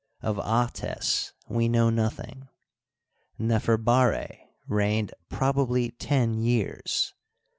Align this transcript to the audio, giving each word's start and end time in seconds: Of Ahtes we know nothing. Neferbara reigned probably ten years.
Of 0.23 0.37
Ahtes 0.37 1.31
we 1.47 1.67
know 1.67 1.91
nothing. 1.91 2.49
Neferbara 3.39 4.35
reigned 4.67 5.13
probably 5.29 5.91
ten 5.91 6.41
years. 6.41 7.13